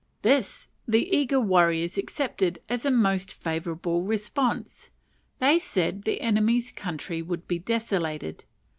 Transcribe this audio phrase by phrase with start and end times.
[0.23, 4.89] This the eager warriors accepted as a most favourable response:
[5.37, 8.45] they said the enemy's country would be desolated.